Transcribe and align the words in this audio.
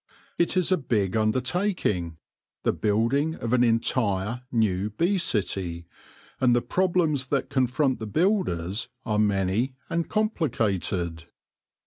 It 0.39 0.57
is 0.57 0.71
a 0.71 0.77
big 0.79 1.15
undertaking, 1.15 2.17
the 2.63 2.73
building 2.73 3.35
of 3.35 3.53
an 3.53 3.63
entire, 3.63 4.41
new 4.51 4.89
bee 4.89 5.19
city, 5.19 5.85
and 6.39 6.55
the 6.55 6.61
problems 6.63 7.27
that 7.27 7.51
confront 7.51 7.99
the 7.99 8.07
builders 8.07 8.89
are 9.05 9.19
many 9.19 9.75
and 9.91 10.09
complicated. 10.09 11.25